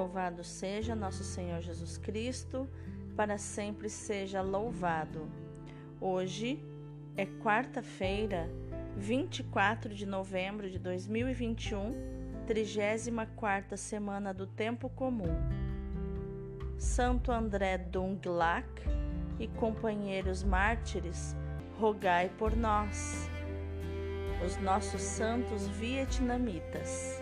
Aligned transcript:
Louvado 0.00 0.42
seja 0.42 0.94
nosso 0.94 1.22
Senhor 1.22 1.60
Jesus 1.60 1.98
Cristo, 1.98 2.66
para 3.14 3.36
sempre 3.36 3.90
seja 3.90 4.40
louvado. 4.40 5.28
Hoje 6.00 6.58
é 7.18 7.26
quarta-feira, 7.26 8.48
24 8.96 9.94
de 9.94 10.06
novembro 10.06 10.70
de 10.70 10.78
2021, 10.78 11.92
34 12.46 13.76
semana 13.76 14.32
do 14.32 14.46
Tempo 14.46 14.88
Comum. 14.88 15.36
Santo 16.78 17.30
André 17.30 17.76
Dunglac 17.76 18.66
e 19.38 19.48
companheiros 19.48 20.42
mártires, 20.42 21.36
rogai 21.78 22.30
por 22.38 22.56
nós. 22.56 23.28
Os 24.46 24.56
nossos 24.62 25.02
santos 25.02 25.68
vietnamitas. 25.68 27.20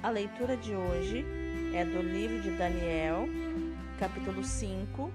A 0.00 0.10
leitura 0.10 0.56
de 0.56 0.76
hoje 0.76 1.26
é 1.74 1.84
do 1.84 2.00
livro 2.00 2.40
de 2.40 2.52
Daniel, 2.52 3.28
capítulo 3.98 4.44
5, 4.44 5.10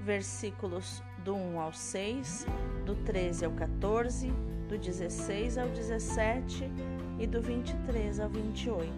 versículos 0.00 1.02
do 1.24 1.34
1 1.34 1.60
ao 1.60 1.72
6, 1.72 2.46
do 2.86 2.94
13 2.94 3.46
ao 3.46 3.50
14, 3.50 4.30
do 4.68 4.78
16 4.78 5.58
ao 5.58 5.68
17 5.68 6.70
e 7.18 7.26
do 7.26 7.42
23 7.42 8.20
ao 8.20 8.28
28. 8.28 8.92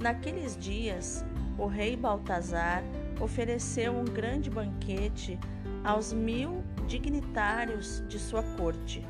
Naqueles 0.00 0.56
dias, 0.56 1.22
o 1.58 1.66
rei 1.66 1.94
Baltazar 1.94 2.82
ofereceu 3.20 3.92
um 3.92 4.06
grande 4.06 4.48
banquete 4.48 5.38
aos 5.84 6.14
mil 6.14 6.64
dignitários 6.86 8.02
de 8.08 8.18
sua 8.18 8.42
corte, 8.56 9.06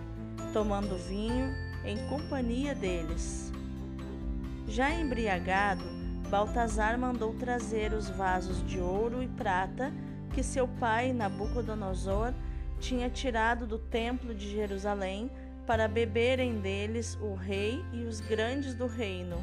tomando 0.53 0.99
vinho 0.99 1.55
em 1.85 1.97
companhia 2.09 2.75
deles. 2.75 3.54
Já 4.67 4.91
embriagado, 4.91 5.85
Baltazar 6.31 6.99
mandou 6.99 7.35
trazer 7.35 7.93
os 7.93 8.09
vasos 8.09 8.67
de 8.67 8.81
ouro 8.81 9.23
e 9.23 9.29
prata 9.29 9.93
que 10.33 10.43
seu 10.43 10.67
pai 10.67 11.13
Nabucodonosor 11.13 12.33
tinha 12.81 13.09
tirado 13.09 13.67
do 13.67 13.79
templo 13.79 14.35
de 14.35 14.51
Jerusalém 14.51 15.31
para 15.67 15.87
beberem 15.87 16.61
deles 16.61 17.17
o 17.21 17.35
rei 17.35 17.85
e 17.93 18.05
os 18.05 18.21
grandes 18.21 18.75
do 18.75 18.87
reino, 18.87 19.37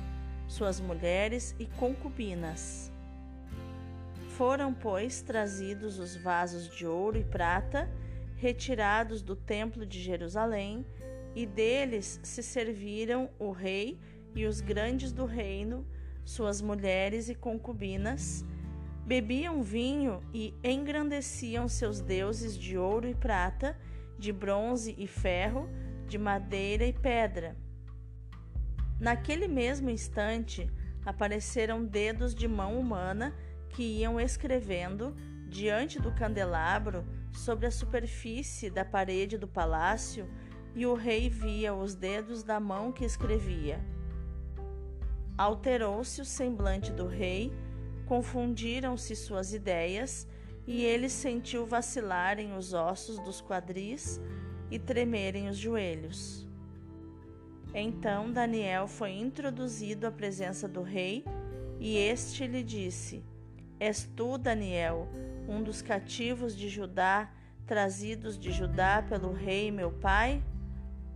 suas 0.47 0.79
mulheres 0.79 1.55
e 1.57 1.65
concubinas. 1.65 2.91
Foram, 4.35 4.73
pois, 4.73 5.21
trazidos 5.21 5.99
os 5.99 6.15
vasos 6.15 6.67
de 6.75 6.85
ouro 6.85 7.17
e 7.17 7.23
prata, 7.23 7.89
retirados 8.35 9.21
do 9.21 9.35
templo 9.35 9.85
de 9.85 10.01
Jerusalém, 10.01 10.85
e 11.33 11.45
deles 11.45 12.19
se 12.23 12.43
serviram 12.43 13.29
o 13.39 13.51
rei 13.51 13.97
e 14.35 14.45
os 14.45 14.61
grandes 14.61 15.11
do 15.11 15.25
reino, 15.25 15.85
suas 16.23 16.61
mulheres 16.61 17.29
e 17.29 17.35
concubinas, 17.35 18.45
bebiam 19.05 19.61
vinho 19.61 20.21
e 20.33 20.53
engrandeciam 20.63 21.67
seus 21.67 21.99
deuses 21.99 22.57
de 22.57 22.77
ouro 22.77 23.07
e 23.07 23.15
prata, 23.15 23.77
de 24.17 24.31
bronze 24.31 24.95
e 24.97 25.07
ferro, 25.07 25.69
de 26.07 26.17
madeira 26.17 26.85
e 26.85 26.93
pedra. 26.93 27.55
Naquele 28.99 29.47
mesmo 29.47 29.89
instante 29.89 30.69
apareceram 31.05 31.83
dedos 31.83 32.35
de 32.35 32.47
mão 32.47 32.79
humana 32.79 33.35
que 33.69 33.83
iam 33.83 34.19
escrevendo 34.19 35.15
diante 35.47 35.99
do 35.99 36.11
candelabro 36.13 37.05
sobre 37.33 37.65
a 37.65 37.71
superfície 37.71 38.69
da 38.69 38.85
parede 38.85 39.37
do 39.37 39.47
palácio, 39.47 40.29
e 40.73 40.85
o 40.85 40.93
rei 40.93 41.29
via 41.29 41.73
os 41.73 41.95
dedos 41.95 42.43
da 42.43 42.59
mão 42.59 42.93
que 42.93 43.03
escrevia. 43.03 43.83
Alterou-se 45.41 46.21
o 46.21 46.23
semblante 46.23 46.91
do 46.91 47.07
rei, 47.07 47.51
confundiram-se 48.05 49.15
suas 49.15 49.55
ideias, 49.55 50.27
e 50.67 50.83
ele 50.83 51.09
sentiu 51.09 51.65
vacilarem 51.65 52.55
os 52.55 52.73
ossos 52.73 53.17
dos 53.17 53.41
quadris 53.41 54.21
e 54.69 54.77
tremerem 54.77 55.49
os 55.49 55.57
joelhos. 55.57 56.47
Então 57.73 58.31
Daniel 58.31 58.87
foi 58.87 59.13
introduzido 59.13 60.05
à 60.05 60.11
presença 60.11 60.67
do 60.67 60.83
rei, 60.83 61.25
e 61.79 61.97
este 61.97 62.45
lhe 62.45 62.61
disse: 62.61 63.25
És 63.79 64.07
tu, 64.15 64.37
Daniel, 64.37 65.07
um 65.49 65.63
dos 65.63 65.81
cativos 65.81 66.55
de 66.55 66.69
Judá, 66.69 67.33
trazidos 67.65 68.37
de 68.37 68.51
Judá 68.51 69.03
pelo 69.09 69.33
rei 69.33 69.71
meu 69.71 69.91
pai? 69.91 70.43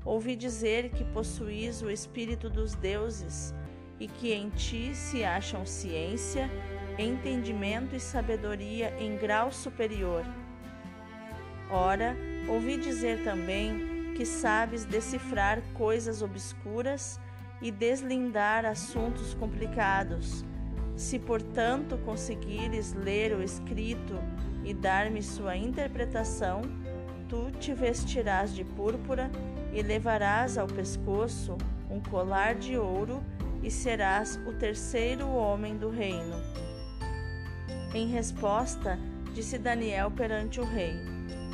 Ouvi 0.03 0.35
dizer 0.35 0.89
que 0.89 1.03
possuís 1.03 1.83
o 1.83 1.91
espírito 1.91 2.49
dos 2.49 2.73
deuses 2.73 3.53
e 3.99 4.07
que 4.07 4.33
em 4.33 4.49
ti 4.49 4.93
se 4.93 5.23
acham 5.23 5.65
ciência, 5.65 6.49
entendimento 6.97 7.95
e 7.95 7.99
sabedoria 7.99 8.95
em 8.99 9.17
grau 9.17 9.51
superior. 9.51 10.25
Ora, 11.69 12.15
ouvi 12.47 12.77
dizer 12.77 13.23
também 13.23 14.13
que 14.15 14.25
sabes 14.25 14.85
decifrar 14.85 15.61
coisas 15.73 16.21
obscuras 16.21 17.19
e 17.61 17.71
deslindar 17.71 18.65
assuntos 18.65 19.33
complicados. 19.33 20.45
Se, 20.95 21.19
portanto, 21.19 21.97
conseguires 22.05 22.93
ler 22.93 23.35
o 23.35 23.41
escrito 23.43 24.15
e 24.63 24.73
dar-me 24.73 25.21
sua 25.21 25.57
interpretação, 25.57 26.61
tu 27.27 27.51
te 27.59 27.73
vestirás 27.73 28.53
de 28.53 28.63
púrpura 28.63 29.29
e 29.73 29.81
levarás 29.81 30.57
ao 30.57 30.67
pescoço 30.67 31.57
um 31.89 31.99
colar 31.99 32.55
de 32.55 32.77
ouro 32.77 33.21
e 33.65 33.71
serás 33.71 34.39
o 34.45 34.53
terceiro 34.53 35.27
homem 35.27 35.75
do 35.75 35.89
reino. 35.89 36.35
Em 37.95 38.07
resposta, 38.07 38.99
disse 39.33 39.57
Daniel 39.57 40.11
perante 40.11 40.59
o 40.59 40.63
rei: 40.63 40.93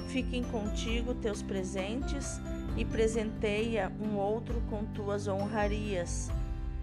Fiquem 0.09 0.43
contigo 0.43 1.15
teus 1.15 1.41
presentes 1.41 2.37
e 2.75 2.83
presenteia 2.83 3.89
um 4.01 4.17
outro 4.17 4.61
com 4.69 4.83
tuas 4.87 5.25
honrarias. 5.29 6.29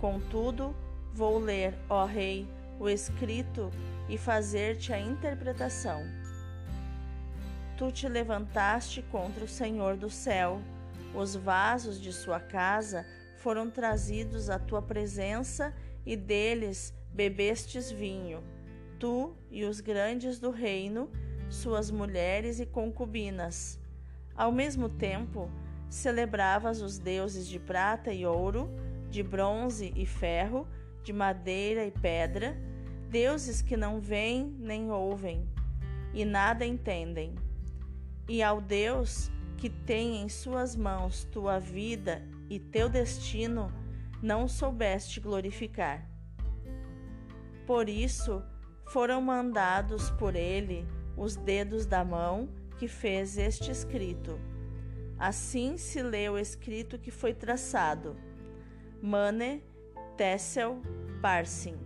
Contudo, 0.00 0.74
vou 1.12 1.38
ler, 1.38 1.74
ó 1.90 2.06
rei, 2.06 2.48
o 2.80 2.88
escrito 2.88 3.70
e 4.08 4.16
fazer-te 4.16 4.94
a 4.94 4.98
interpretação. 4.98 6.02
Tu 7.76 7.92
te 7.92 8.08
levantaste 8.08 9.02
contra 9.12 9.44
o 9.44 9.48
Senhor 9.48 9.94
do 9.94 10.08
céu, 10.08 10.58
os 11.14 11.36
vasos 11.36 12.00
de 12.00 12.14
sua 12.14 12.40
casa 12.40 13.04
foram 13.38 13.70
trazidos 13.70 14.50
à 14.50 14.58
tua 14.58 14.82
presença 14.82 15.74
e 16.04 16.16
deles 16.16 16.92
bebestes 17.12 17.90
vinho, 17.90 18.42
tu 18.98 19.34
e 19.50 19.64
os 19.64 19.80
grandes 19.80 20.38
do 20.38 20.50
reino, 20.50 21.10
suas 21.48 21.90
mulheres 21.90 22.60
e 22.60 22.66
concubinas. 22.66 23.78
Ao 24.34 24.52
mesmo 24.52 24.88
tempo, 24.88 25.50
celebravas 25.88 26.82
os 26.82 26.98
deuses 26.98 27.46
de 27.46 27.58
prata 27.58 28.12
e 28.12 28.26
ouro, 28.26 28.68
de 29.08 29.22
bronze 29.22 29.92
e 29.96 30.04
ferro, 30.04 30.66
de 31.02 31.12
madeira 31.12 31.84
e 31.84 31.90
pedra, 31.90 32.56
deuses 33.08 33.62
que 33.62 33.76
não 33.76 34.00
veem 34.00 34.54
nem 34.58 34.90
ouvem 34.90 35.48
e 36.12 36.24
nada 36.24 36.66
entendem. 36.66 37.34
E 38.28 38.42
ao 38.42 38.60
Deus 38.60 39.30
que 39.56 39.70
tem 39.70 40.20
em 40.20 40.28
suas 40.28 40.76
mãos 40.76 41.24
tua 41.24 41.58
vida 41.58 42.22
e 42.48 42.58
teu 42.58 42.88
destino 42.88 43.72
não 44.22 44.48
soubeste 44.48 45.20
glorificar. 45.20 46.08
Por 47.66 47.88
isso 47.88 48.42
foram 48.86 49.20
mandados 49.20 50.10
por 50.10 50.34
ele 50.34 50.86
os 51.16 51.36
dedos 51.36 51.84
da 51.84 52.04
mão 52.04 52.48
que 52.78 52.88
fez 52.88 53.36
este 53.36 53.70
escrito. 53.70 54.38
Assim 55.18 55.76
se 55.76 56.02
lê 56.02 56.28
o 56.28 56.38
escrito 56.38 56.98
que 56.98 57.10
foi 57.10 57.34
traçado: 57.34 58.16
Mane, 59.02 59.62
Tessel, 60.16 60.80
Parsim. 61.20 61.76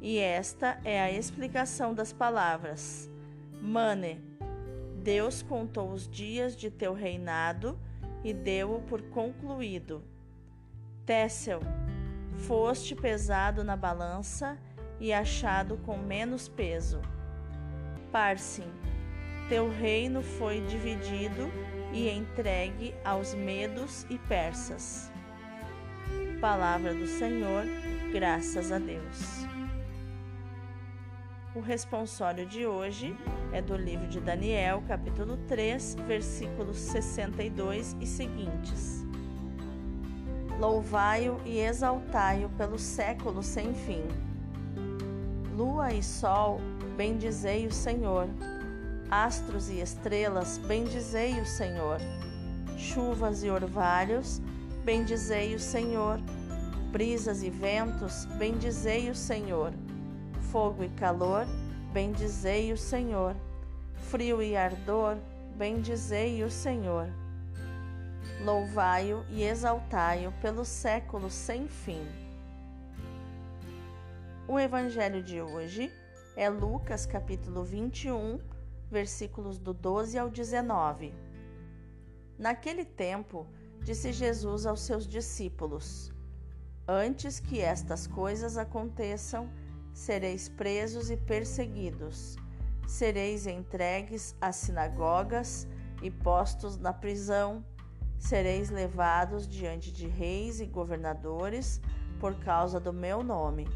E 0.00 0.18
esta 0.18 0.78
é 0.84 1.00
a 1.00 1.10
explicação 1.10 1.94
das 1.94 2.12
palavras. 2.12 3.08
Mane, 3.62 4.20
Deus 5.02 5.42
contou 5.42 5.90
os 5.90 6.08
dias 6.08 6.54
de 6.54 6.70
teu 6.70 6.92
reinado 6.92 7.78
e 8.24 8.32
deu-o 8.32 8.80
por 8.80 9.02
concluído. 9.02 10.02
Téssel, 11.04 11.60
foste 12.38 12.96
pesado 12.96 13.62
na 13.62 13.76
balança 13.76 14.58
e 14.98 15.12
achado 15.12 15.76
com 15.84 15.98
menos 15.98 16.48
peso. 16.48 17.00
Parsim, 18.10 18.72
teu 19.48 19.70
reino 19.70 20.22
foi 20.22 20.62
dividido 20.62 21.50
e 21.92 22.08
entregue 22.08 22.94
aos 23.04 23.34
medos 23.34 24.06
e 24.08 24.18
persas. 24.18 25.12
Palavra 26.40 26.94
do 26.94 27.06
Senhor, 27.06 27.64
graças 28.12 28.72
a 28.72 28.78
Deus. 28.78 29.53
O 31.54 31.60
responsório 31.60 32.44
de 32.44 32.66
hoje 32.66 33.16
é 33.52 33.62
do 33.62 33.76
livro 33.76 34.08
de 34.08 34.18
Daniel, 34.18 34.82
capítulo 34.88 35.36
3, 35.46 35.94
versículos 36.04 36.76
62 36.76 37.96
e 38.00 38.06
seguintes. 38.08 39.06
Louvai-o 40.58 41.40
e 41.44 41.60
exaltai-o 41.60 42.48
pelo 42.58 42.76
século 42.76 43.40
sem 43.40 43.72
fim. 43.72 44.02
Lua 45.56 45.92
e 45.92 46.02
sol, 46.02 46.60
bendizei 46.96 47.68
o 47.68 47.72
Senhor. 47.72 48.26
Astros 49.08 49.70
e 49.70 49.80
estrelas, 49.80 50.58
bendizei 50.58 51.40
o 51.40 51.46
Senhor. 51.46 52.00
Chuvas 52.76 53.44
e 53.44 53.48
orvalhos, 53.48 54.42
bendizei 54.84 55.54
o 55.54 55.60
Senhor. 55.60 56.18
Brisas 56.90 57.44
e 57.44 57.50
ventos, 57.50 58.24
bendizei 58.38 59.08
o 59.08 59.14
Senhor. 59.14 59.72
Fogo 60.54 60.84
e 60.84 60.88
calor, 60.90 61.44
bendizei 61.92 62.72
o 62.72 62.76
Senhor. 62.78 63.34
Frio 63.96 64.40
e 64.40 64.56
ardor, 64.56 65.16
bendizei 65.56 66.44
o 66.44 66.50
Senhor 66.50 67.08
louvai-o 68.44 69.24
e 69.30 69.42
exaltai-o 69.42 70.30
pelo 70.40 70.64
século 70.64 71.30
sem 71.30 71.66
fim. 71.66 72.06
O 74.46 74.60
evangelho 74.60 75.22
de 75.22 75.40
hoje 75.40 75.90
é 76.36 76.48
Lucas 76.48 77.06
capítulo 77.06 77.64
21, 77.64 78.38
versículos 78.90 79.58
do 79.58 79.72
12 79.72 80.18
ao 80.18 80.28
19. 80.28 81.14
Naquele 82.38 82.84
tempo, 82.84 83.46
disse 83.82 84.12
Jesus 84.12 84.66
aos 84.66 84.82
seus 84.82 85.08
discípulos: 85.08 86.12
Antes 86.86 87.40
que 87.40 87.60
estas 87.60 88.06
coisas 88.06 88.58
aconteçam, 88.58 89.48
sereis 89.94 90.48
presos 90.48 91.10
e 91.10 91.16
perseguidos, 91.16 92.36
sereis 92.86 93.46
entregues 93.46 94.36
às 94.40 94.56
sinagogas 94.56 95.66
e 96.02 96.10
postos 96.10 96.76
na 96.76 96.92
prisão 96.92 97.64
sereis 98.18 98.70
levados 98.70 99.46
diante 99.46 99.92
de 99.92 100.06
reis 100.06 100.60
e 100.60 100.66
governadores 100.66 101.80
por 102.18 102.34
causa 102.36 102.80
do 102.80 102.92
meu 102.92 103.22
nome. 103.22 103.66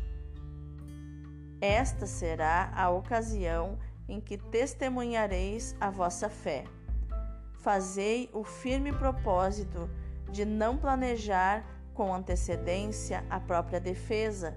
Esta 1.61 2.06
será 2.06 2.73
a 2.75 2.88
ocasião 2.88 3.79
em 4.09 4.20
que 4.20 4.38
testemunhareis 4.38 5.76
a 5.81 5.91
vossa 5.91 6.29
fé. 6.29 6.65
Fazei 7.61 8.31
o 8.32 8.43
firme 8.43 8.93
propósito 8.93 9.91
de 10.31 10.44
não 10.44 10.79
planejar 10.79 11.65
com 11.93 12.15
antecedência 12.15 13.25
a 13.29 13.38
própria 13.41 13.81
defesa, 13.81 14.56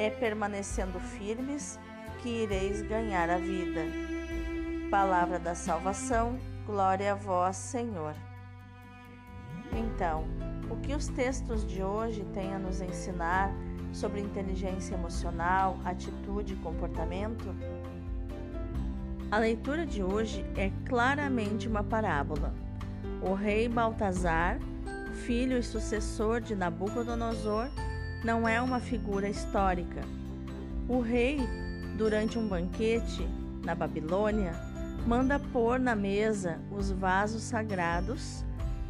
É 0.00 0.10
permanecendo 0.10 1.00
firmes 1.00 1.76
que 2.22 2.28
ireis 2.44 2.82
ganhar 2.82 3.28
a 3.28 3.36
vida. 3.36 3.80
Palavra 4.88 5.40
da 5.40 5.56
salvação, 5.56 6.38
glória 6.64 7.10
a 7.10 7.14
vós, 7.16 7.56
Senhor. 7.56 8.14
Então, 9.72 10.24
o 10.70 10.76
que 10.76 10.94
os 10.94 11.08
textos 11.08 11.66
de 11.66 11.82
hoje 11.82 12.24
têm 12.32 12.54
a 12.54 12.60
nos 12.60 12.80
ensinar 12.80 13.52
sobre 13.92 14.20
inteligência 14.20 14.94
emocional, 14.94 15.76
atitude 15.84 16.52
e 16.52 16.58
comportamento? 16.58 17.52
A 19.32 19.38
leitura 19.38 19.84
de 19.84 20.00
hoje 20.00 20.46
é 20.56 20.70
claramente 20.86 21.66
uma 21.66 21.82
parábola. 21.82 22.54
O 23.20 23.34
rei 23.34 23.68
Baltazar, 23.68 24.60
filho 25.26 25.58
e 25.58 25.62
sucessor 25.64 26.40
de 26.40 26.54
Nabucodonosor, 26.54 27.68
não 28.24 28.48
é 28.48 28.60
uma 28.60 28.80
figura 28.80 29.28
histórica. 29.28 30.02
O 30.88 31.00
rei, 31.00 31.38
durante 31.96 32.38
um 32.38 32.48
banquete 32.48 33.26
na 33.64 33.74
Babilônia, 33.74 34.52
manda 35.06 35.38
pôr 35.38 35.78
na 35.78 35.94
mesa 35.94 36.58
os 36.70 36.90
vasos 36.90 37.42
sagrados 37.42 38.44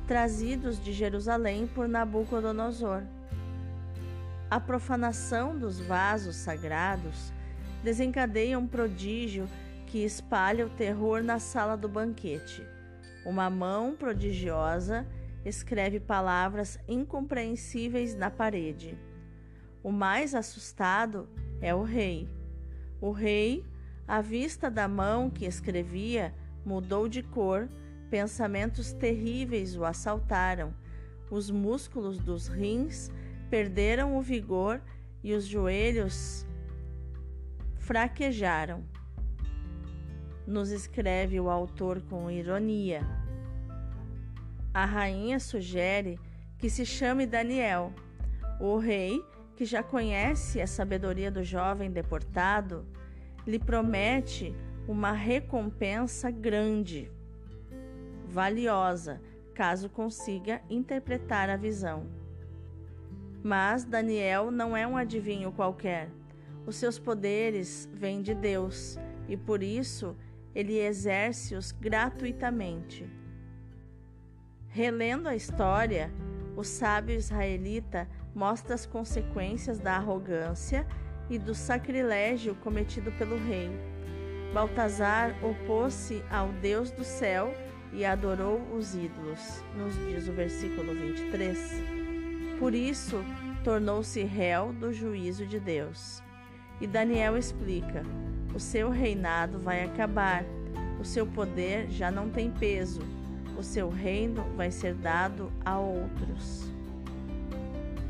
trazidos 0.06 0.82
de 0.82 0.92
Jerusalém 0.92 1.66
por 1.66 1.86
Nabucodonosor. 1.86 3.02
A 4.50 4.58
profanação 4.58 5.58
dos 5.58 5.78
vasos 5.78 6.36
sagrados 6.36 7.30
desencadeia 7.84 8.58
um 8.58 8.66
prodígio 8.66 9.46
que 9.86 10.02
espalha 10.02 10.66
o 10.66 10.70
terror 10.70 11.22
na 11.22 11.38
sala 11.38 11.76
do 11.76 11.88
banquete. 11.88 12.66
Uma 13.26 13.50
mão 13.50 13.94
prodigiosa 13.94 15.06
escreve 15.44 16.00
palavras 16.00 16.78
incompreensíveis 16.88 18.14
na 18.14 18.30
parede. 18.30 18.96
O 19.82 19.92
mais 19.92 20.34
assustado 20.34 21.28
é 21.60 21.74
o 21.74 21.82
rei. 21.82 22.28
O 23.00 23.10
rei, 23.10 23.64
à 24.06 24.20
vista 24.20 24.70
da 24.70 24.88
mão 24.88 25.30
que 25.30 25.44
escrevia, 25.44 26.34
mudou 26.64 27.08
de 27.08 27.22
cor 27.22 27.68
Pensamentos 28.10 28.92
terríveis 28.92 29.76
o 29.76 29.84
assaltaram. 29.84 30.72
Os 31.30 31.50
músculos 31.50 32.18
dos 32.18 32.48
rins 32.48 33.10
perderam 33.50 34.16
o 34.16 34.22
vigor 34.22 34.80
e 35.22 35.34
os 35.34 35.44
joelhos 35.44 36.46
fraquejaram. 37.76 38.82
Nos 40.46 40.70
escreve 40.70 41.38
o 41.38 41.50
autor 41.50 42.00
com 42.00 42.30
ironia. 42.30 43.02
A 44.72 44.86
rainha 44.86 45.38
sugere 45.38 46.18
que 46.56 46.70
se 46.70 46.86
chame 46.86 47.26
Daniel. 47.26 47.92
O 48.58 48.78
rei, 48.78 49.22
que 49.58 49.64
já 49.64 49.82
conhece 49.82 50.60
a 50.60 50.68
sabedoria 50.68 51.32
do 51.32 51.42
jovem 51.42 51.90
deportado, 51.90 52.86
lhe 53.44 53.58
promete 53.58 54.54
uma 54.86 55.10
recompensa 55.10 56.30
grande 56.30 57.10
valiosa, 58.24 59.20
caso 59.52 59.90
consiga 59.90 60.62
interpretar 60.70 61.50
a 61.50 61.56
visão. 61.56 62.06
Mas 63.42 63.84
Daniel 63.84 64.52
não 64.52 64.76
é 64.76 64.86
um 64.86 64.96
adivinho 64.96 65.50
qualquer. 65.50 66.08
Os 66.64 66.76
seus 66.76 66.96
poderes 66.96 67.90
vêm 67.92 68.22
de 68.22 68.34
Deus 68.34 68.96
e 69.26 69.36
por 69.36 69.60
isso 69.60 70.16
ele 70.54 70.78
exerce-os 70.78 71.72
gratuitamente. 71.72 73.04
Relendo 74.68 75.28
a 75.28 75.34
história, 75.34 76.12
o 76.56 76.62
sábio 76.62 77.16
israelita 77.16 78.08
mostra 78.38 78.76
as 78.76 78.86
consequências 78.86 79.80
da 79.80 79.96
arrogância 79.96 80.86
e 81.28 81.40
do 81.40 81.56
sacrilégio 81.56 82.54
cometido 82.54 83.10
pelo 83.18 83.36
rei. 83.36 83.68
Baltazar 84.54 85.34
opôs-se 85.42 86.22
ao 86.30 86.48
Deus 86.52 86.92
do 86.92 87.02
céu 87.02 87.52
e 87.92 88.04
adorou 88.04 88.62
os 88.72 88.94
ídolos, 88.94 89.64
nos 89.76 89.92
diz 90.06 90.28
o 90.28 90.32
versículo 90.32 90.94
23. 90.94 91.58
Por 92.60 92.76
isso, 92.76 93.24
tornou-se 93.64 94.22
réu 94.22 94.72
do 94.72 94.92
juízo 94.92 95.44
de 95.44 95.58
Deus. 95.58 96.22
E 96.80 96.86
Daniel 96.86 97.36
explica: 97.36 98.04
o 98.54 98.60
seu 98.60 98.88
reinado 98.88 99.58
vai 99.58 99.82
acabar, 99.82 100.44
o 101.00 101.04
seu 101.04 101.26
poder 101.26 101.90
já 101.90 102.08
não 102.08 102.30
tem 102.30 102.52
peso, 102.52 103.02
o 103.58 103.64
seu 103.64 103.88
reino 103.88 104.44
vai 104.56 104.70
ser 104.70 104.94
dado 104.94 105.52
a 105.64 105.76
outros. 105.76 106.77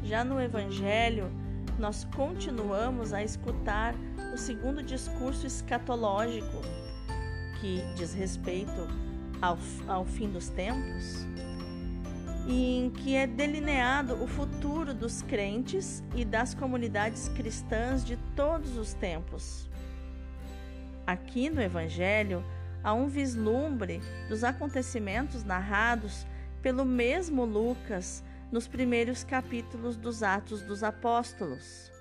Já 0.09 0.25
no 0.25 0.41
Evangelho, 0.41 1.31
nós 1.79 2.05
continuamos 2.17 3.13
a 3.13 3.23
escutar 3.23 3.95
o 4.33 4.39
segundo 4.39 4.83
discurso 4.83 5.47
escatológico, 5.47 6.63
que 7.61 7.83
diz 7.95 8.15
respeito 8.15 8.89
ao, 9.43 9.59
ao 9.87 10.07
fim 10.07 10.31
dos 10.31 10.49
tempos, 10.49 11.27
em 12.49 12.89
que 12.89 13.17
é 13.17 13.27
delineado 13.27 14.15
o 14.15 14.27
futuro 14.27 14.95
dos 14.95 15.21
crentes 15.21 16.03
e 16.17 16.25
das 16.25 16.55
comunidades 16.55 17.29
cristãs 17.29 18.03
de 18.03 18.17
todos 18.35 18.79
os 18.79 18.95
tempos. 18.95 19.69
Aqui 21.07 21.51
no 21.51 21.61
Evangelho 21.61 22.43
há 22.83 22.95
um 22.95 23.09
vislumbre 23.09 24.01
dos 24.27 24.43
acontecimentos 24.43 25.45
narrados 25.45 26.27
pelo 26.63 26.87
mesmo 26.87 27.45
Lucas 27.45 28.25
nos 28.51 28.67
primeiros 28.67 29.25
capítulos 29.25 29.97
dos 29.97 30.23
Atos 30.23 30.63
dos 30.63 30.83
Apóstolos. 30.83 31.93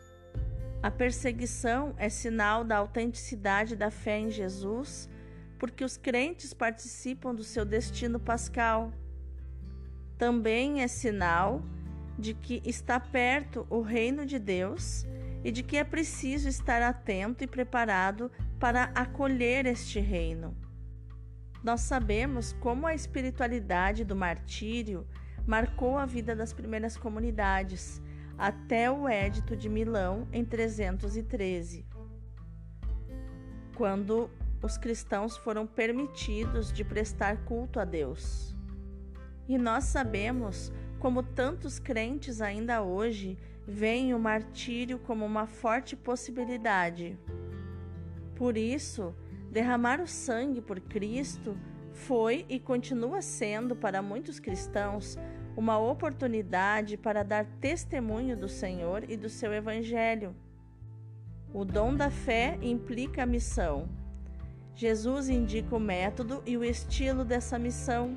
A 0.82 0.90
perseguição 0.90 1.94
é 1.98 2.08
sinal 2.08 2.64
da 2.64 2.78
autenticidade 2.78 3.76
da 3.76 3.92
fé 3.92 4.20
em 4.20 4.30
Jesus 4.30 5.10
porque 5.58 5.84
os 5.84 5.98
crentes 5.98 6.54
participam 6.54 7.34
do 7.34 7.44
seu 7.44 7.66
destino 7.66 8.20
pascal. 8.20 8.92
também 10.18 10.82
é 10.82 10.88
sinal 10.88 11.62
de 12.18 12.34
que 12.34 12.60
está 12.66 13.00
perto 13.00 13.68
o 13.70 13.82
reino 13.82 14.26
de 14.26 14.40
Deus 14.40 15.06
e 15.44 15.52
de 15.52 15.62
que 15.62 15.78
é 15.78 15.84
preciso 15.84 16.50
estar 16.50 16.82
atento 16.82 17.44
e 17.44 17.48
preparado 17.48 18.32
para 18.60 18.86
acolher 18.96 19.68
este 19.68 20.00
reino. 20.00 20.58
Nós 21.64 21.82
sabemos 21.82 22.54
como 22.54 22.88
a 22.88 22.96
espiritualidade 22.96 24.04
do 24.04 24.16
martírio 24.16 25.08
marcou 25.48 25.98
a 25.98 26.06
vida 26.06 26.36
das 26.36 26.52
primeiras 26.52 26.98
comunidades 26.98 28.02
até 28.38 28.92
o 28.92 29.08
Edito 29.08 29.56
de 29.56 29.70
Milão 29.70 30.28
em 30.32 30.44
313, 30.44 31.86
quando 33.76 34.30
os 34.62 34.78
cristãos 34.78 35.38
foram 35.38 35.66
permitidos 35.66 36.72
de 36.72 36.84
prestar 36.84 37.38
culto 37.46 37.80
a 37.80 37.86
Deus. 37.86 38.56
E 39.48 39.58
nós 39.58 39.86
sabemos 39.86 40.72
como 41.00 41.24
tantos 41.24 41.80
crentes 41.80 42.42
ainda 42.42 42.82
hoje 42.82 43.38
veem 43.66 44.14
o 44.14 44.20
martírio 44.20 45.00
como 45.00 45.26
uma 45.26 45.48
forte 45.48 45.96
possibilidade. 45.96 47.18
Por 48.36 48.58
isso, 48.58 49.16
derramar 49.50 50.02
o 50.02 50.08
sangue 50.08 50.62
por 50.62 50.80
Cristo 50.82 51.58
foi 51.92 52.46
e 52.48 52.60
continua 52.60 53.22
sendo 53.22 53.76
para 53.76 54.02
muitos 54.02 54.40
cristãos 54.40 55.18
uma 55.58 55.80
oportunidade 55.80 56.96
para 56.96 57.24
dar 57.24 57.44
testemunho 57.60 58.38
do 58.38 58.48
Senhor 58.48 59.04
e 59.10 59.18
do 59.18 59.28
seu 59.28 59.52
Evangelho. 59.52 60.36
O 61.52 61.66
dom 61.66 61.96
da 61.96 62.12
fé 62.12 62.60
implica 62.62 63.24
a 63.24 63.26
missão. 63.26 63.90
Jesus 64.76 65.30
indica 65.30 65.76
o 65.76 65.80
método 65.80 66.44
e 66.46 66.56
o 66.56 66.64
estilo 66.64 67.26
dessa 67.26 67.58
missão. 67.58 68.16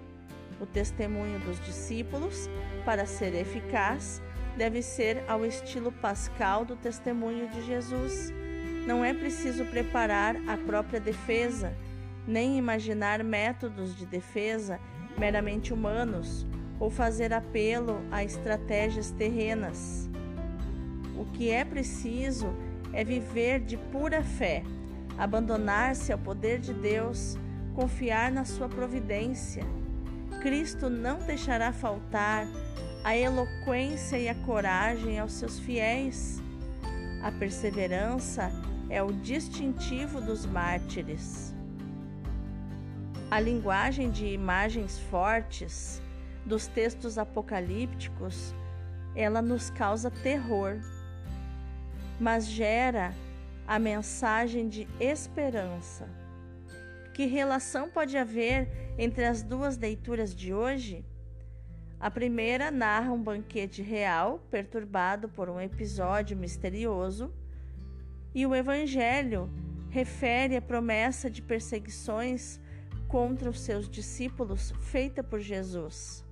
O 0.60 0.66
testemunho 0.66 1.38
dos 1.40 1.58
discípulos, 1.64 2.46
para 2.84 3.06
ser 3.06 3.34
eficaz, 3.34 4.20
deve 4.58 4.82
ser 4.82 5.24
ao 5.26 5.42
estilo 5.46 5.90
pascal 5.90 6.66
do 6.66 6.76
testemunho 6.76 7.48
de 7.48 7.64
Jesus. 7.64 8.30
Não 8.86 9.02
é 9.02 9.14
preciso 9.14 9.64
preparar 9.64 10.36
a 10.46 10.58
própria 10.58 11.00
defesa, 11.00 11.72
nem 12.28 12.58
imaginar 12.58 13.24
métodos 13.24 13.96
de 13.96 14.04
defesa 14.04 14.78
meramente 15.16 15.72
humanos 15.72 16.46
ou 16.80 16.88
fazer 16.90 17.32
apelo 17.32 18.00
a 18.10 18.24
estratégias 18.24 19.10
terrenas. 19.10 20.08
O 21.14 21.26
que 21.26 21.50
é 21.50 21.62
preciso 21.62 22.48
é 22.92 23.04
viver 23.04 23.60
de 23.60 23.76
pura 23.76 24.24
fé, 24.24 24.64
abandonar-se 25.18 26.10
ao 26.10 26.18
poder 26.18 26.58
de 26.58 26.72
Deus, 26.72 27.36
confiar 27.74 28.32
na 28.32 28.46
sua 28.46 28.68
providência. 28.68 29.62
Cristo 30.40 30.88
não 30.88 31.18
deixará 31.18 31.70
faltar 31.70 32.48
a 33.04 33.14
eloquência 33.14 34.18
e 34.18 34.28
a 34.28 34.34
coragem 34.34 35.18
aos 35.18 35.32
seus 35.32 35.58
fiéis. 35.58 36.40
A 37.22 37.30
perseverança 37.30 38.50
é 38.88 39.02
o 39.02 39.12
distintivo 39.12 40.20
dos 40.20 40.46
mártires. 40.46 41.54
A 43.30 43.38
linguagem 43.38 44.10
de 44.10 44.26
imagens 44.26 44.98
fortes 44.98 46.02
dos 46.44 46.66
textos 46.66 47.18
apocalípticos, 47.18 48.54
ela 49.14 49.42
nos 49.42 49.70
causa 49.70 50.10
terror, 50.10 50.78
mas 52.18 52.46
gera 52.46 53.14
a 53.66 53.78
mensagem 53.78 54.68
de 54.68 54.88
esperança. 54.98 56.08
Que 57.14 57.26
relação 57.26 57.90
pode 57.90 58.16
haver 58.16 58.68
entre 58.98 59.24
as 59.24 59.42
duas 59.42 59.76
leituras 59.76 60.34
de 60.34 60.54
hoje? 60.54 61.04
A 61.98 62.10
primeira 62.10 62.70
narra 62.70 63.12
um 63.12 63.22
banquete 63.22 63.82
real 63.82 64.38
perturbado 64.50 65.28
por 65.28 65.50
um 65.50 65.60
episódio 65.60 66.36
misterioso, 66.36 67.32
e 68.34 68.46
o 68.46 68.54
Evangelho 68.54 69.50
refere 69.90 70.56
a 70.56 70.62
promessa 70.62 71.28
de 71.28 71.42
perseguições 71.42 72.60
contra 73.08 73.50
os 73.50 73.60
seus 73.60 73.88
discípulos 73.88 74.72
feita 74.80 75.22
por 75.22 75.40
Jesus. 75.40 76.24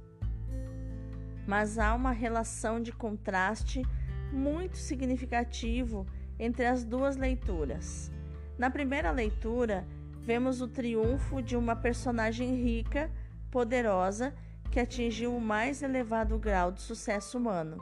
Mas 1.49 1.79
há 1.79 1.95
uma 1.95 2.13
relação 2.13 2.79
de 2.79 2.93
contraste 2.93 3.83
muito 4.31 4.77
significativo 4.77 6.07
entre 6.39 6.67
as 6.67 6.85
duas 6.85 7.17
leituras. 7.17 8.13
Na 8.59 8.69
primeira 8.69 9.11
leitura, 9.11 9.89
vemos 10.21 10.61
o 10.61 10.69
triunfo 10.69 11.41
de 11.41 11.57
uma 11.57 11.75
personagem 11.75 12.55
rica, 12.63 13.11
poderosa, 13.51 14.35
que 14.71 14.79
atingiu 14.79 15.35
o 15.35 15.41
mais 15.41 15.83
elevado 15.83 16.39
grau 16.39 16.71
de 16.71 16.83
sucesso 16.83 17.39
humano. 17.39 17.79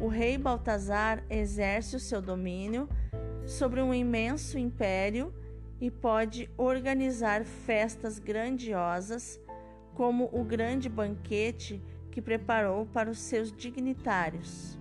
O 0.00 0.08
rei 0.08 0.36
Baltazar 0.36 1.22
exerce 1.30 1.94
o 1.94 2.00
seu 2.00 2.20
domínio 2.20 2.88
sobre 3.46 3.80
um 3.80 3.94
imenso 3.94 4.58
império 4.58 5.32
e 5.80 5.92
pode 5.92 6.50
organizar 6.56 7.44
festas 7.44 8.18
grandiosas, 8.18 9.38
como 9.94 10.28
o 10.32 10.42
grande 10.42 10.88
banquete 10.88 11.80
que 12.14 12.22
preparou 12.22 12.86
para 12.86 13.10
os 13.10 13.18
seus 13.18 13.50
dignitários. 13.50 14.78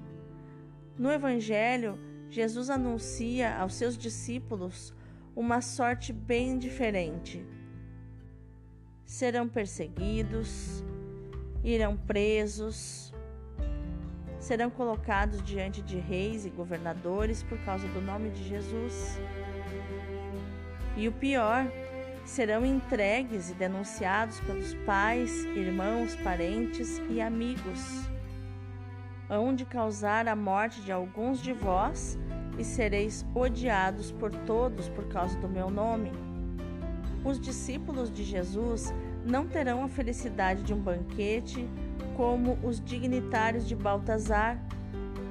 No 0.95 1.11
Evangelho, 1.11 1.97
Jesus 2.29 2.69
anuncia 2.69 3.57
aos 3.57 3.73
seus 3.73 3.97
discípulos 3.97 4.93
uma 5.35 5.59
sorte 5.59 6.13
bem 6.13 6.59
diferente. 6.59 7.43
Serão 9.03 9.49
perseguidos, 9.49 10.83
irão 11.63 11.97
presos, 11.97 13.11
serão 14.39 14.69
colocados 14.69 15.41
diante 15.41 15.81
de 15.81 15.97
reis 15.97 16.45
e 16.45 16.51
governadores 16.51 17.41
por 17.41 17.57
causa 17.65 17.87
do 17.87 17.99
nome 17.99 18.29
de 18.29 18.47
Jesus. 18.47 19.17
E 20.95 21.07
o 21.07 21.11
pior, 21.11 21.65
serão 22.25 22.65
entregues 22.65 23.49
e 23.49 23.53
denunciados 23.53 24.39
pelos 24.41 24.73
pais, 24.85 25.45
irmãos, 25.45 26.15
parentes 26.17 27.01
e 27.09 27.21
amigos 27.21 28.13
hão 29.33 29.55
de 29.55 29.65
causar 29.65 30.27
a 30.27 30.35
morte 30.35 30.81
de 30.81 30.91
alguns 30.91 31.41
de 31.41 31.53
vós, 31.53 32.17
e 32.57 32.63
sereis 32.63 33.25
odiados 33.33 34.11
por 34.11 34.31
todos 34.31 34.87
por 34.89 35.07
causa 35.07 35.35
do 35.39 35.49
meu 35.49 35.71
nome. 35.71 36.11
Os 37.25 37.39
discípulos 37.39 38.11
de 38.11 38.23
Jesus 38.23 38.93
não 39.25 39.47
terão 39.47 39.83
a 39.83 39.87
felicidade 39.87 40.61
de 40.61 40.71
um 40.71 40.79
banquete 40.79 41.67
como 42.15 42.59
os 42.61 42.79
dignitários 42.79 43.67
de 43.67 43.75
Baltazar, 43.75 44.63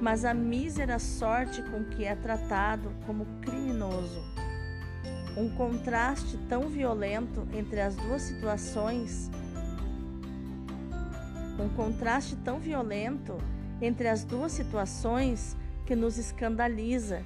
mas 0.01 0.25
a 0.25 0.33
mísera 0.33 0.99
sorte 0.99 1.61
com 1.61 1.85
que 1.85 2.03
é 2.03 2.13
tratado 2.13 2.91
como 3.05 3.25
criminoso. 3.41 4.21
Um 5.35 5.49
contraste 5.49 6.37
tão 6.47 6.69
violento 6.69 7.47
entre 7.53 7.81
as 7.81 7.95
duas 7.95 8.21
situações, 8.21 9.31
um 11.59 11.69
contraste 11.69 12.35
tão 12.37 12.59
violento 12.59 13.37
entre 13.81 14.07
as 14.07 14.23
duas 14.23 14.51
situações 14.51 15.57
que 15.85 15.95
nos 15.95 16.17
escandaliza, 16.17 17.23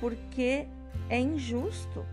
porque 0.00 0.66
é 1.08 1.18
injusto. 1.18 2.04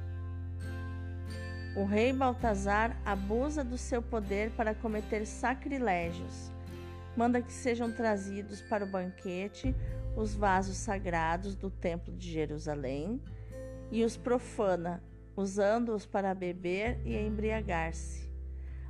O 1.76 1.86
rei 1.86 2.14
Baltazar 2.14 2.96
abusa 3.04 3.64
do 3.64 3.78
seu 3.78 4.02
poder 4.02 4.52
para 4.52 4.76
cometer 4.76 5.26
sacrilégios. 5.26 6.52
Manda 7.18 7.42
que 7.42 7.52
sejam 7.52 7.92
trazidos 7.92 8.62
para 8.62 8.86
o 8.86 8.88
banquete 8.88 9.76
os 10.16 10.36
vasos 10.36 10.78
sagrados 10.78 11.56
do 11.56 11.70
Templo 11.70 12.14
de 12.14 12.32
Jerusalém 12.32 13.20
e 13.92 14.04
os 14.04 14.16
profana, 14.16 15.02
usando-os 15.36 16.06
para 16.06 16.34
beber 16.34 17.00
e 17.06 17.16
embriagar-se. 17.18 18.30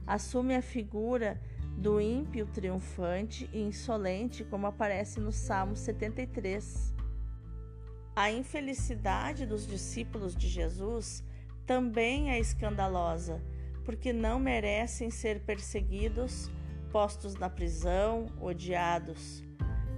Assume 0.05 0.55
a 0.55 0.61
figura 0.61 1.39
do 1.77 1.99
ímpio 1.99 2.45
triunfante 2.45 3.49
e 3.53 3.61
insolente, 3.61 4.43
como 4.43 4.67
aparece 4.67 5.19
no 5.19 5.31
Salmo 5.31 5.75
73. 5.75 6.93
A 8.15 8.31
infelicidade 8.31 9.45
dos 9.45 9.65
discípulos 9.65 10.35
de 10.35 10.47
Jesus 10.47 11.23
também 11.65 12.29
é 12.29 12.39
escandalosa, 12.39 13.41
porque 13.85 14.13
não 14.13 14.39
merecem 14.39 15.09
ser 15.09 15.39
perseguidos, 15.41 16.51
postos 16.91 17.35
na 17.35 17.49
prisão, 17.49 18.27
odiados. 18.39 19.43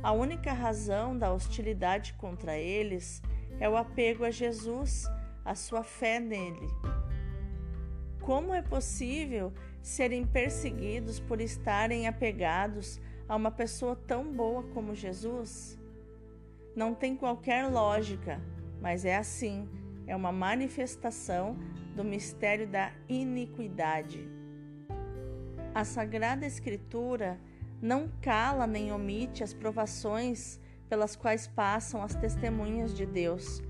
A 0.02 0.12
única 0.12 0.54
razão 0.54 1.18
da 1.18 1.34
hostilidade 1.34 2.14
contra 2.14 2.58
eles 2.58 3.22
é 3.60 3.68
o 3.68 3.76
apego 3.76 4.24
a 4.24 4.32
Jesus, 4.32 5.06
a 5.46 5.54
sua 5.54 5.84
fé 5.84 6.20
nele. 6.20 6.68
Como 8.20 8.54
é 8.54 8.62
possível 8.62 9.54
serem 9.84 10.26
perseguidos 10.26 11.20
por 11.20 11.40
estarem 11.40 12.08
apegados 12.08 13.00
a 13.30 13.36
uma 13.36 13.52
pessoa 13.52 13.96
tão 13.96 14.34
boa 14.34 14.64
como 14.74 14.96
Jesus? 14.96 15.78
Não 16.76 16.96
tem 16.96 17.16
qualquer 17.16 17.68
lógica, 17.70 18.42
mas 18.82 19.06
é 19.06 19.16
assim, 19.16 19.70
é 20.08 20.16
uma 20.16 20.32
manifestação 20.32 21.56
do 21.96 22.04
mistério 22.04 22.68
da 22.68 22.92
iniquidade. 23.08 24.28
A 25.74 25.84
Sagrada 25.84 26.46
Escritura 26.46 27.40
não 27.82 28.10
cala 28.22 28.66
nem 28.66 28.92
omite 28.92 29.44
as 29.44 29.54
provações 29.54 30.60
pelas 30.90 31.16
quais 31.16 31.48
passam 31.48 32.02
as 32.02 32.16
testemunhas 32.16 32.94
de 32.94 33.06
Deus, 33.06 33.62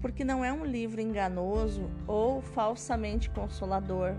porque 0.00 0.24
não 0.24 0.44
é 0.44 0.52
um 0.52 0.64
livro 0.64 1.00
enganoso 1.00 1.90
ou 2.06 2.40
falsamente 2.40 3.30
consolador. 3.30 4.14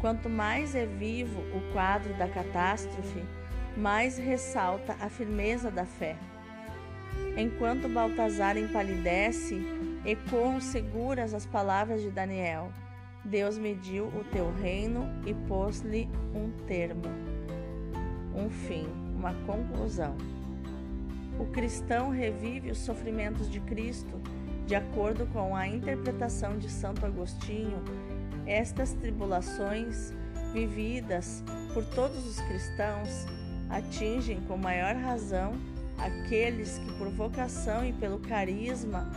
Quanto 0.00 0.28
mais 0.28 0.74
é 0.74 0.86
vivo 0.86 1.40
o 1.56 1.72
quadro 1.72 2.14
da 2.14 2.26
catástrofe, 2.26 3.22
mais 3.76 4.18
ressalta 4.18 4.96
a 5.00 5.08
firmeza 5.08 5.70
da 5.70 5.84
fé. 5.84 6.16
Enquanto 7.36 7.88
Baltazar 7.88 8.56
empalidece, 8.56 9.60
ecoam 10.04 10.60
seguras 10.60 11.32
as 11.32 11.46
palavras 11.46 12.02
de 12.02 12.10
Daniel: 12.10 12.72
Deus 13.24 13.56
mediu 13.56 14.06
o 14.06 14.24
teu 14.24 14.52
reino 14.52 15.08
e 15.26 15.32
pôs-lhe 15.32 16.08
um 16.34 16.50
termo, 16.66 17.04
um 18.34 18.50
fim, 18.50 18.86
uma 19.16 19.32
conclusão. 19.46 20.16
O 21.38 21.46
cristão 21.46 22.10
revive 22.10 22.70
os 22.70 22.78
sofrimentos 22.78 23.50
de 23.50 23.60
Cristo 23.60 24.20
de 24.72 24.76
acordo 24.76 25.26
com 25.34 25.54
a 25.54 25.68
interpretação 25.68 26.56
de 26.56 26.70
Santo 26.70 27.04
Agostinho. 27.04 27.84
Estas 28.46 28.94
tribulações 28.94 30.14
vividas 30.50 31.44
por 31.74 31.84
todos 31.84 32.26
os 32.26 32.40
cristãos 32.40 33.26
atingem 33.68 34.40
com 34.48 34.56
maior 34.56 34.96
razão 34.96 35.52
aqueles 35.98 36.78
que, 36.78 36.90
por 36.94 37.10
vocação 37.10 37.84
e 37.84 37.92
pelo 37.92 38.18
carisma 38.20 39.10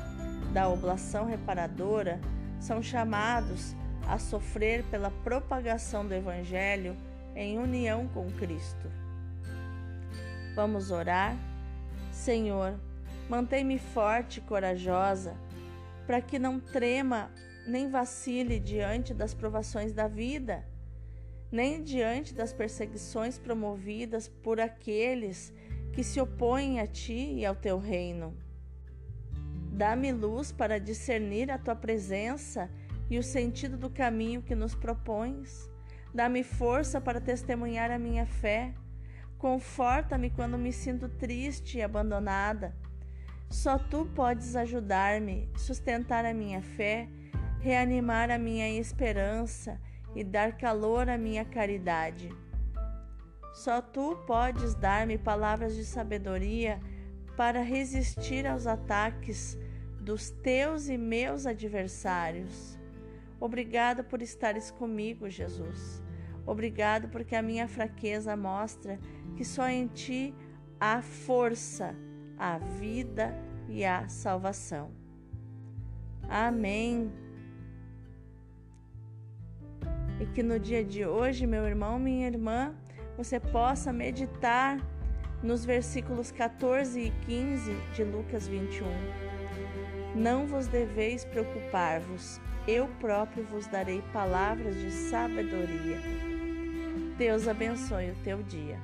da 0.51 0.67
oblação 0.67 1.25
reparadora, 1.25 2.19
são 2.59 2.83
chamados 2.83 3.73
a 4.09 4.19
sofrer 4.19 4.83
pela 4.91 5.09
propagação 5.09 6.05
do 6.05 6.13
Evangelho 6.13 6.97
em 7.33 7.57
união 7.57 8.09
com 8.09 8.29
Cristo. 8.31 8.91
Vamos 10.53 10.91
orar? 10.91 11.33
Senhor, 12.11 12.77
mantém-me 13.29 13.79
forte 13.79 14.39
e 14.39 14.41
corajosa, 14.41 15.44
para 16.05 16.21
que 16.21 16.37
não 16.37 16.59
trema 16.59 17.31
nem 17.67 17.89
vacile 17.89 18.59
diante 18.59 19.13
das 19.13 19.33
provações 19.33 19.91
da 19.91 20.07
vida, 20.07 20.65
nem 21.51 21.83
diante 21.83 22.33
das 22.33 22.53
perseguições 22.53 23.37
promovidas 23.37 24.27
por 24.27 24.59
aqueles 24.59 25.53
que 25.93 26.03
se 26.03 26.19
opõem 26.19 26.79
a 26.79 26.87
ti 26.87 27.33
e 27.35 27.45
ao 27.45 27.55
teu 27.55 27.79
reino. 27.79 28.37
Dá-me 29.71 30.11
luz 30.11 30.51
para 30.51 30.79
discernir 30.79 31.51
a 31.51 31.57
tua 31.57 31.75
presença 31.75 32.69
e 33.09 33.17
o 33.17 33.23
sentido 33.23 33.77
do 33.77 33.89
caminho 33.89 34.41
que 34.41 34.55
nos 34.55 34.73
propões. 34.75 35.69
Dá-me 36.13 36.43
força 36.43 37.01
para 37.01 37.19
testemunhar 37.19 37.91
a 37.91 37.99
minha 37.99 38.25
fé. 38.25 38.73
Conforta-me 39.37 40.29
quando 40.29 40.57
me 40.57 40.71
sinto 40.71 41.09
triste 41.09 41.77
e 41.77 41.81
abandonada. 41.81 42.75
Só 43.49 43.77
tu 43.77 44.05
podes 44.07 44.55
ajudar-me, 44.55 45.49
sustentar 45.55 46.25
a 46.25 46.33
minha 46.33 46.61
fé, 46.61 47.07
reanimar 47.59 48.29
a 48.29 48.37
minha 48.37 48.69
esperança 48.79 49.79
e 50.15 50.23
dar 50.23 50.57
calor 50.57 51.09
à 51.09 51.17
minha 51.17 51.45
caridade. 51.45 52.29
Só 53.53 53.81
tu 53.81 54.17
podes 54.27 54.75
dar-me 54.75 55.17
palavras 55.17 55.75
de 55.75 55.85
sabedoria 55.85 56.79
para 57.37 57.61
resistir 57.61 58.45
aos 58.45 58.67
ataques 58.67 59.57
dos 59.99 60.29
teus 60.29 60.87
e 60.87 60.97
meus 60.97 61.45
adversários. 61.45 62.77
Obrigado 63.39 64.03
por 64.03 64.21
estares 64.21 64.71
comigo, 64.71 65.29
Jesus. 65.29 66.01
Obrigado 66.45 67.09
porque 67.09 67.35
a 67.35 67.41
minha 67.41 67.67
fraqueza 67.67 68.35
mostra 68.35 68.99
que 69.35 69.43
só 69.43 69.67
em 69.67 69.87
ti 69.87 70.33
há 70.79 71.01
força, 71.01 71.95
a 72.37 72.57
vida 72.57 73.33
e 73.67 73.83
a 73.85 74.07
salvação. 74.07 74.91
Amém. 76.29 77.11
E 80.19 80.25
que 80.27 80.41
no 80.41 80.59
dia 80.59 80.83
de 80.83 81.05
hoje, 81.05 81.45
meu 81.45 81.65
irmão, 81.65 81.99
minha 81.99 82.27
irmã, 82.27 82.73
você 83.17 83.39
possa 83.39 83.91
meditar 83.91 84.79
nos 85.43 85.65
versículos 85.65 86.31
14 86.31 86.99
e 86.99 87.11
15 87.25 87.75
de 87.93 88.03
Lucas 88.03 88.47
21. 88.47 88.85
Não 90.15 90.47
vos 90.47 90.67
deveis 90.67 91.25
preocupar-vos, 91.25 92.39
eu 92.67 92.87
próprio 92.99 93.43
vos 93.45 93.67
darei 93.67 94.01
palavras 94.13 94.75
de 94.75 94.89
sabedoria. 94.89 95.99
Deus 97.17 97.47
abençoe 97.47 98.11
o 98.11 98.15
teu 98.23 98.41
dia. 98.43 98.79